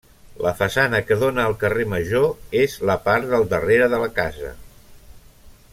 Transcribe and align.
La 0.43 0.51
façana 0.61 1.01
que 1.09 1.17
dóna 1.23 1.45
al 1.49 1.53
carrer 1.63 1.85
Major 1.91 2.57
és 2.63 2.79
la 2.91 2.95
part 3.09 3.29
del 3.35 3.47
darrere 3.53 3.91
de 3.93 4.01
la 4.05 4.09
casa. 4.21 4.55